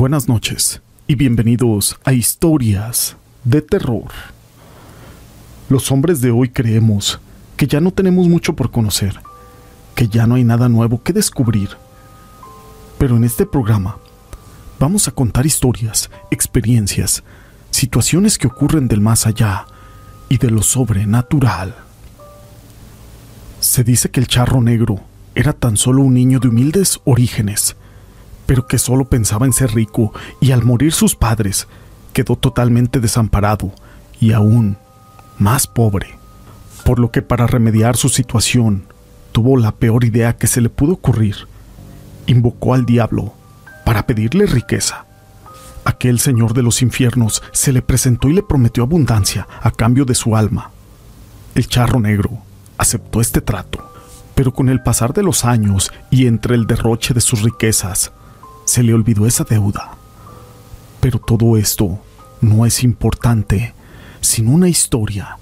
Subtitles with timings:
[0.00, 4.10] Buenas noches y bienvenidos a Historias de Terror.
[5.68, 7.20] Los hombres de hoy creemos
[7.58, 9.20] que ya no tenemos mucho por conocer,
[9.94, 11.68] que ya no hay nada nuevo que descubrir.
[12.96, 13.98] Pero en este programa
[14.78, 17.22] vamos a contar historias, experiencias,
[17.70, 19.66] situaciones que ocurren del más allá
[20.30, 21.74] y de lo sobrenatural.
[23.60, 25.00] Se dice que el charro negro
[25.34, 27.76] era tan solo un niño de humildes orígenes,
[28.50, 31.68] pero que solo pensaba en ser rico y al morir sus padres
[32.12, 33.70] quedó totalmente desamparado
[34.18, 34.76] y aún
[35.38, 36.18] más pobre,
[36.84, 38.86] por lo que para remediar su situación
[39.30, 41.46] tuvo la peor idea que se le pudo ocurrir.
[42.26, 43.34] Invocó al diablo
[43.86, 45.04] para pedirle riqueza.
[45.84, 50.16] Aquel señor de los infiernos se le presentó y le prometió abundancia a cambio de
[50.16, 50.72] su alma.
[51.54, 52.42] El charro negro
[52.78, 53.92] aceptó este trato,
[54.34, 58.10] pero con el pasar de los años y entre el derroche de sus riquezas,
[58.70, 59.96] se le olvidó esa deuda.
[61.00, 61.98] Pero todo esto
[62.40, 63.74] no es importante
[64.20, 65.38] sin una historia.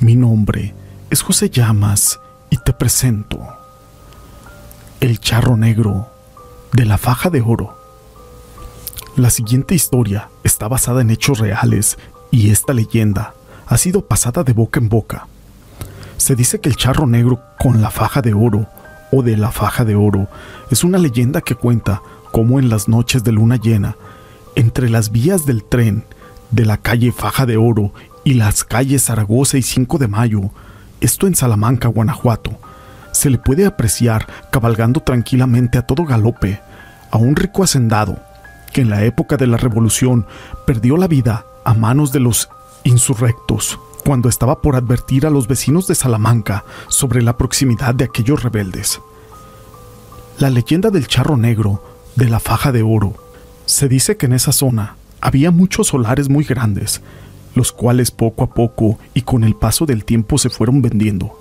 [0.00, 0.74] Mi nombre
[1.10, 2.18] es José Llamas
[2.50, 3.38] y te presento
[4.98, 6.08] El charro negro
[6.72, 7.78] de la faja de oro.
[9.14, 11.98] La siguiente historia está basada en hechos reales
[12.32, 13.32] y esta leyenda
[13.68, 15.28] ha sido pasada de boca en boca.
[16.16, 18.66] Se dice que el charro negro con la faja de oro
[19.12, 20.26] o de la faja de oro
[20.68, 22.02] es una leyenda que cuenta
[22.32, 23.96] como en las noches de luna llena,
[24.54, 26.04] entre las vías del tren
[26.50, 27.92] de la calle Faja de Oro
[28.24, 30.50] y las calles Zaragoza y 5 de Mayo,
[31.00, 32.58] esto en Salamanca, Guanajuato,
[33.12, 36.60] se le puede apreciar cabalgando tranquilamente a todo galope
[37.10, 38.18] a un rico hacendado
[38.72, 40.26] que en la época de la Revolución
[40.66, 42.48] perdió la vida a manos de los
[42.84, 48.42] insurrectos cuando estaba por advertir a los vecinos de Salamanca sobre la proximidad de aquellos
[48.42, 49.00] rebeldes.
[50.38, 51.82] La leyenda del charro negro
[52.20, 53.14] de la faja de oro.
[53.64, 57.00] Se dice que en esa zona había muchos solares muy grandes,
[57.54, 61.38] los cuales poco a poco y con el paso del tiempo se fueron vendiendo.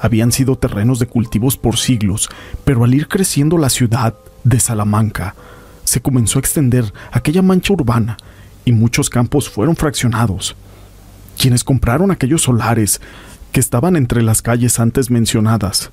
[0.00, 2.30] Habían sido terrenos de cultivos por siglos,
[2.64, 4.14] pero al ir creciendo la ciudad
[4.44, 5.34] de Salamanca,
[5.84, 8.16] se comenzó a extender aquella mancha urbana
[8.64, 10.56] y muchos campos fueron fraccionados.
[11.36, 13.02] Quienes compraron aquellos solares
[13.52, 15.90] que estaban entre las calles antes mencionadas,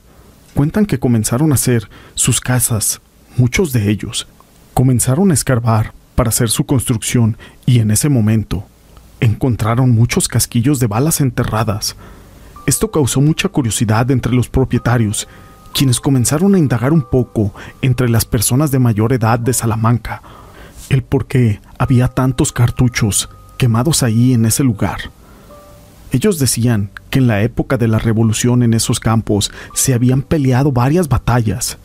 [0.54, 3.02] cuentan que comenzaron a hacer sus casas
[3.38, 4.28] muchos de ellos
[4.74, 8.66] comenzaron a escarbar para hacer su construcción y en ese momento
[9.20, 11.96] encontraron muchos casquillos de balas enterradas.
[12.66, 15.28] Esto causó mucha curiosidad entre los propietarios,
[15.74, 20.22] quienes comenzaron a indagar un poco entre las personas de mayor edad de Salamanca,
[20.90, 25.12] el por qué había tantos cartuchos quemados ahí en ese lugar.
[26.12, 30.72] Ellos decían que en la época de la revolución en esos campos se habían peleado
[30.72, 31.78] varias batallas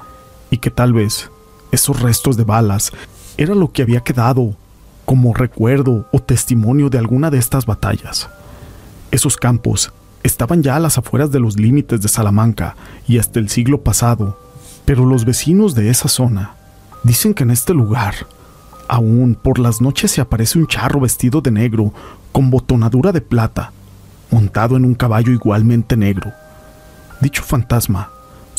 [0.50, 1.30] y que tal vez
[1.76, 2.90] esos restos de balas
[3.36, 4.56] era lo que había quedado
[5.04, 8.28] como recuerdo o testimonio de alguna de estas batallas.
[9.10, 9.92] Esos campos
[10.22, 12.76] estaban ya a las afueras de los límites de Salamanca
[13.06, 14.38] y hasta el siglo pasado,
[14.84, 16.54] pero los vecinos de esa zona
[17.04, 18.14] dicen que en este lugar,
[18.88, 21.92] aún por las noches se aparece un charro vestido de negro
[22.32, 23.72] con botonadura de plata,
[24.30, 26.32] montado en un caballo igualmente negro.
[27.20, 28.15] Dicho fantasma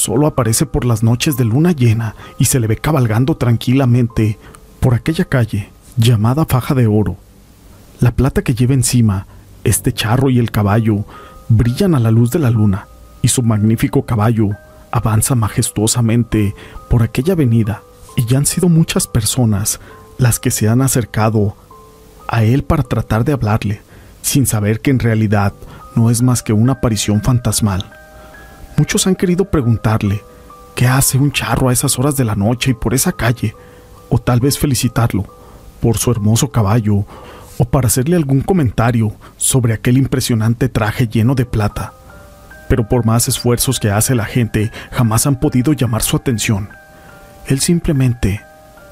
[0.08, 4.40] Solo aparece por las noches de luna llena y se le ve cabalgando tranquilamente
[4.80, 7.18] por aquella calle llamada Faja de Oro.
[8.00, 9.28] La plata que lleva encima,
[9.66, 11.04] este charro y el caballo,
[11.50, 12.88] brillan a la luz de la luna
[13.22, 14.52] y su magnífico caballo
[14.94, 16.56] avanza majestuosamente
[16.90, 17.82] por aquella avenida
[18.16, 19.82] y ya han sido muchas personas
[20.18, 21.58] las que se han acercado
[22.30, 23.82] a él para tratar de hablarle,
[24.22, 25.52] sin saber que en realidad
[25.98, 27.92] no es más que una aparición fantasmal.
[28.78, 30.24] Muchos han querido preguntarle
[30.76, 33.56] qué hace un charro a esas horas de la noche y por esa calle,
[34.08, 35.26] o tal vez felicitarlo
[35.82, 37.04] por su hermoso caballo,
[37.58, 41.94] o para hacerle algún comentario sobre aquel impresionante traje lleno de plata.
[42.70, 46.70] Pero por más esfuerzos que hace la gente, jamás han podido llamar su atención.
[47.48, 48.42] Él simplemente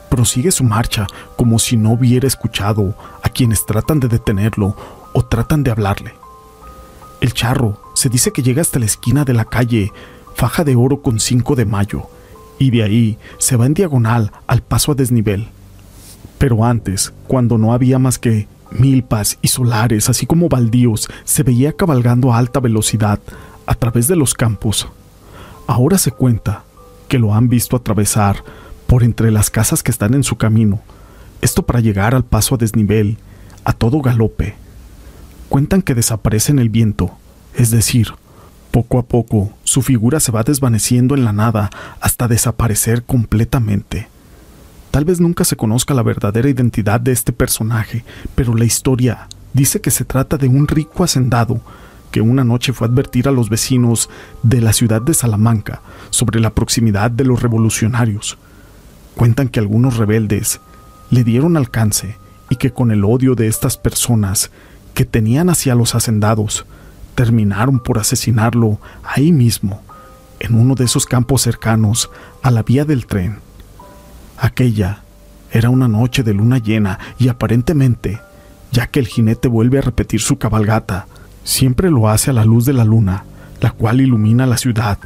[0.10, 1.06] prosigue su marcha
[1.38, 4.76] como si no hubiera escuchado a quienes tratan de detenerlo
[5.14, 6.25] o tratan de hablarle.
[7.26, 9.92] El charro se dice que llega hasta la esquina de la calle
[10.36, 12.08] Faja de Oro con 5 de mayo,
[12.60, 15.48] y de ahí se va en diagonal al paso a desnivel.
[16.38, 21.74] Pero antes, cuando no había más que milpas y solares, así como baldíos, se veía
[21.74, 23.20] cabalgando a alta velocidad
[23.66, 24.88] a través de los campos.
[25.66, 26.64] Ahora se cuenta
[27.08, 28.44] que lo han visto atravesar
[28.86, 30.80] por entre las casas que están en su camino,
[31.42, 33.18] esto para llegar al paso a desnivel,
[33.64, 34.64] a todo galope.
[35.56, 37.12] Cuentan que desaparece en el viento,
[37.56, 38.10] es decir,
[38.72, 41.70] poco a poco su figura se va desvaneciendo en la nada
[42.02, 44.10] hasta desaparecer completamente.
[44.92, 48.04] Tal vez nunca se conozca la verdadera identidad de este personaje,
[48.36, 51.62] pero la historia dice que se trata de un rico hacendado
[52.12, 54.10] que una noche fue a advertir a los vecinos
[54.44, 58.38] de la ciudad de Salamanca sobre la proximidad de los revolucionarios.
[59.16, 60.60] Cuentan que algunos rebeldes
[61.12, 62.18] le dieron alcance
[62.50, 64.52] y que con el odio de estas personas
[64.96, 66.66] que tenían hacia los hacendados,
[67.14, 69.84] terminaron por asesinarlo ahí mismo,
[70.40, 72.10] en uno de esos campos cercanos
[72.42, 73.40] a la vía del tren.
[74.38, 75.04] Aquella
[75.52, 78.20] era una noche de luna llena y aparentemente,
[78.72, 81.08] ya que el jinete vuelve a repetir su cabalgata,
[81.44, 83.26] siempre lo hace a la luz de la luna,
[83.62, 84.98] la cual ilumina la ciudad,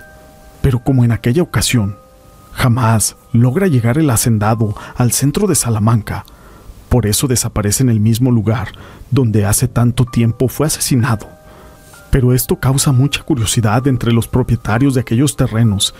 [0.61, 1.97] pero como en aquella ocasión,
[2.53, 6.25] jamás logra llegar el hacendado al centro de Salamanca,
[6.89, 8.69] por eso desaparece en el mismo lugar
[9.11, 11.29] donde hace tanto tiempo fue asesinado.
[12.11, 15.93] Pero esto causa mucha curiosidad entre los propietarios de aquellos terrenos,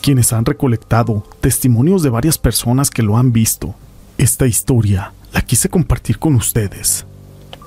[0.00, 3.74] quienes han recolectado testimonios de varias personas que lo han visto.
[4.16, 7.04] Esta historia la quise compartir con ustedes.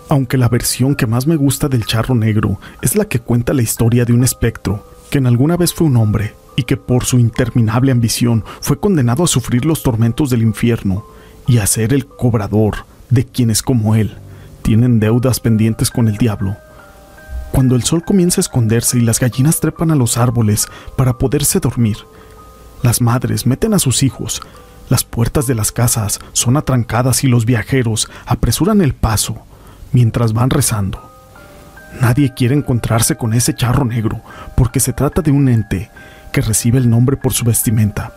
[0.09, 3.61] Aunque la versión que más me gusta del charro negro es la que cuenta la
[3.61, 7.19] historia de un espectro, que en alguna vez fue un hombre y que por su
[7.19, 11.05] interminable ambición fue condenado a sufrir los tormentos del infierno
[11.47, 14.17] y a ser el cobrador de quienes como él
[14.61, 16.57] tienen deudas pendientes con el diablo.
[17.51, 20.67] Cuando el sol comienza a esconderse y las gallinas trepan a los árboles
[20.97, 21.97] para poderse dormir,
[22.81, 24.41] las madres meten a sus hijos,
[24.89, 29.37] las puertas de las casas son atrancadas y los viajeros apresuran el paso
[29.91, 30.99] mientras van rezando.
[32.01, 34.21] Nadie quiere encontrarse con ese charro negro
[34.57, 35.91] porque se trata de un ente
[36.31, 38.13] que recibe el nombre por su vestimenta.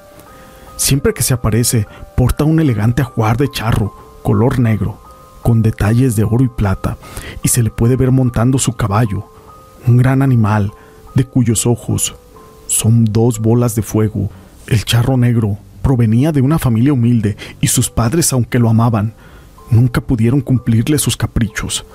[0.76, 1.86] Siempre que se aparece,
[2.16, 4.98] porta un elegante ajuar de charro, color negro,
[5.42, 6.98] con detalles de oro y plata,
[7.42, 9.28] y se le puede ver montando su caballo,
[9.86, 10.72] un gran animal,
[11.14, 12.14] de cuyos ojos
[12.66, 14.30] son dos bolas de fuego.
[14.66, 19.14] El charro negro provenía de una familia humilde y sus padres, aunque lo amaban,
[19.70, 21.86] nunca pudieron cumplirle sus caprichos.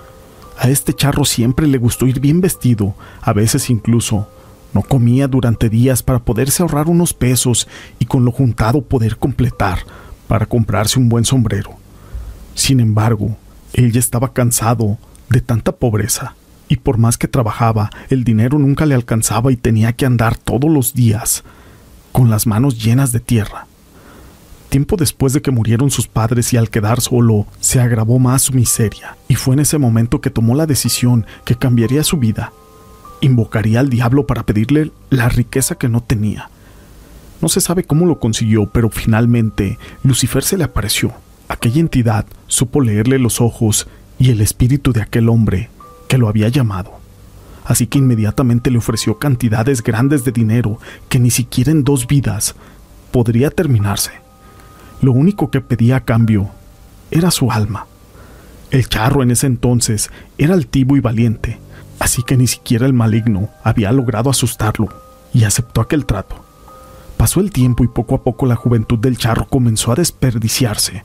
[0.57, 4.27] A este charro siempre le gustó ir bien vestido, a veces incluso
[4.73, 7.67] no comía durante días para poderse ahorrar unos pesos
[7.99, 9.79] y con lo juntado poder completar
[10.27, 11.75] para comprarse un buen sombrero.
[12.53, 13.35] Sin embargo,
[13.73, 14.97] él ya estaba cansado
[15.29, 16.35] de tanta pobreza,
[16.67, 20.69] y por más que trabajaba, el dinero nunca le alcanzaba y tenía que andar todos
[20.69, 21.43] los días
[22.11, 23.67] con las manos llenas de tierra.
[24.69, 28.53] Tiempo después de que murieron sus padres y al quedar solo, se agravó más su
[28.53, 32.53] miseria, y fue en ese momento que tomó la decisión que cambiaría su vida
[33.21, 36.49] invocaría al diablo para pedirle la riqueza que no tenía.
[37.41, 41.13] No se sabe cómo lo consiguió, pero finalmente Lucifer se le apareció.
[41.47, 43.87] Aquella entidad supo leerle los ojos
[44.19, 45.69] y el espíritu de aquel hombre
[46.07, 46.91] que lo había llamado.
[47.65, 50.79] Así que inmediatamente le ofreció cantidades grandes de dinero
[51.09, 52.55] que ni siquiera en dos vidas
[53.11, 54.11] podría terminarse.
[55.01, 56.49] Lo único que pedía a cambio
[57.09, 57.87] era su alma.
[58.69, 61.59] El charro en ese entonces era altivo y valiente,
[62.01, 64.89] así que ni siquiera el maligno había logrado asustarlo,
[65.33, 66.43] y aceptó aquel trato.
[67.15, 71.03] Pasó el tiempo y poco a poco la juventud del charro comenzó a desperdiciarse.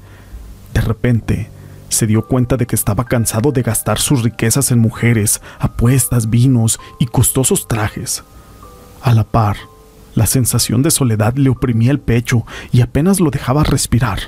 [0.72, 1.50] De repente,
[1.90, 6.80] se dio cuenta de que estaba cansado de gastar sus riquezas en mujeres, apuestas, vinos
[6.99, 8.25] y costosos trajes.
[9.02, 9.59] A la par,
[10.14, 14.18] la sensación de soledad le oprimía el pecho y apenas lo dejaba respirar.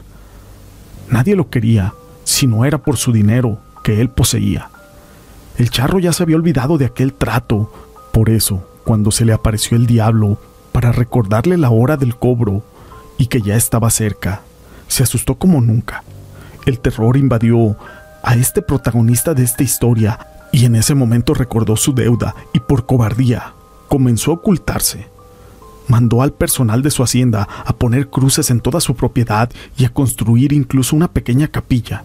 [1.09, 4.69] Nadie lo quería si no era por su dinero que él poseía.
[5.59, 7.71] El charro ya se había olvidado de aquel trato.
[8.13, 10.39] Por eso, cuando se le apareció el diablo
[10.71, 12.63] para recordarle la hora del cobro
[13.19, 14.43] y que ya estaba cerca,
[14.87, 16.05] se asustó como nunca.
[16.65, 17.77] El terror invadió
[18.23, 20.21] a este protagonista de esta historia
[20.53, 23.53] y en ese momento recordó su deuda y por cobardía
[23.89, 25.09] comenzó a ocultarse.
[25.89, 29.89] Mandó al personal de su hacienda a poner cruces en toda su propiedad y a
[29.89, 32.05] construir incluso una pequeña capilla.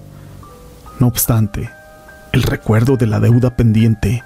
[1.00, 1.70] No obstante,
[2.34, 4.24] el recuerdo de la deuda pendiente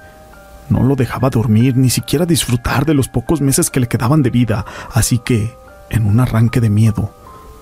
[0.69, 4.29] no lo dejaba dormir ni siquiera disfrutar de los pocos meses que le quedaban de
[4.29, 5.53] vida, así que,
[5.89, 7.13] en un arranque de miedo,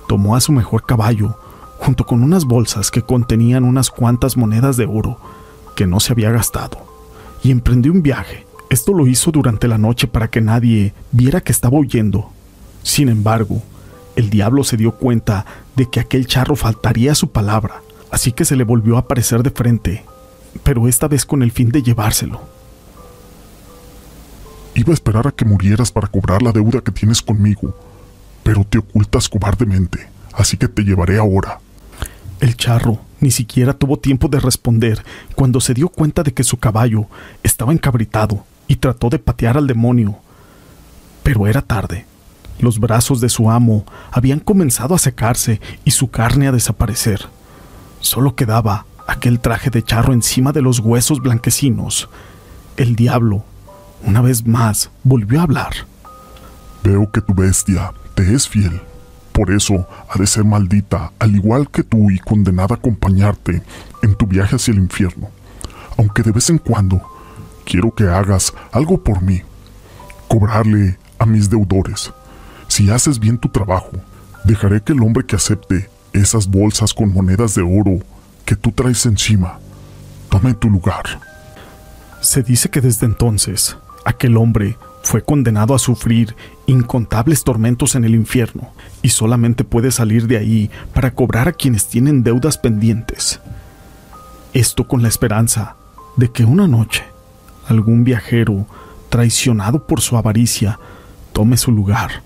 [0.08, 1.40] tomó a su mejor caballo,
[1.80, 5.20] junto con unas bolsas que contenían unas cuantas monedas de oro
[5.76, 6.78] que no se había gastado,
[7.44, 8.46] y emprendió un viaje.
[8.70, 12.30] Esto lo hizo durante la noche para que nadie viera que estaba huyendo.
[12.84, 13.64] Sin embargo,
[14.16, 18.46] el diablo se dio cuenta de que aquel charro faltaría a su palabra, así que
[18.46, 20.06] se le volvió a aparecer de frente
[20.64, 22.42] pero esta vez con el fin de llevárselo.
[24.74, 27.76] Iba a esperar a que murieras para cobrar la deuda que tienes conmigo,
[28.44, 31.60] pero te ocultas cobardemente, así que te llevaré ahora.
[32.42, 35.04] El charro ni siquiera tuvo tiempo de responder
[35.36, 37.08] cuando se dio cuenta de que su caballo
[37.42, 40.18] estaba encabritado y trató de patear al demonio.
[41.24, 42.06] Pero era tarde.
[42.60, 47.22] Los brazos de su amo habían comenzado a secarse y su carne a desaparecer.
[48.00, 52.10] Solo quedaba aquel traje de charro encima de los huesos blanquecinos.
[52.78, 53.44] El diablo,
[54.04, 55.74] una vez más, volvió a hablar.
[56.84, 58.82] Veo que tu bestia te es fiel.
[59.32, 63.62] Por eso ha de ser maldita, al igual que tú, y condenada a acompañarte
[64.02, 65.30] en tu viaje hacia el infierno.
[65.98, 67.02] Aunque de vez en cuando
[67.66, 69.42] quiero que hagas algo por mí.
[70.28, 72.14] Cobrarle a mis deudores.
[72.68, 73.92] Si haces bien tu trabajo,
[74.44, 78.00] dejaré que el hombre que acepte esas bolsas con monedas de oro
[78.46, 79.60] que tú traes encima
[80.30, 81.20] tome tu lugar.
[82.22, 86.36] Se dice que desde entonces aquel hombre fue condenado a sufrir
[86.66, 88.72] incontables tormentos en el infierno
[89.02, 93.40] y solamente puede salir de ahí para cobrar a quienes tienen deudas pendientes.
[94.54, 95.76] Esto con la esperanza
[96.18, 97.04] de que una noche
[97.68, 98.66] algún viajero,
[99.10, 100.80] traicionado por su avaricia,
[101.34, 102.24] tome su lugar.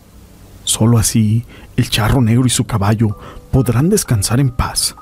[0.63, 1.45] Solo así
[1.77, 3.17] el charro negro y su caballo
[3.51, 4.95] podrán descansar en paz.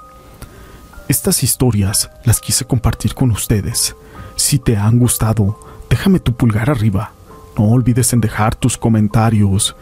[1.08, 3.96] Estas historias las quise compartir con ustedes.
[4.36, 5.60] Si te han gustado,
[5.90, 7.12] déjame tu pulgar arriba
[7.58, 9.76] no olvides en dejar tus comentarios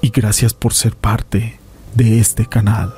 [0.00, 1.58] y gracias por ser parte
[1.94, 2.94] de este canal.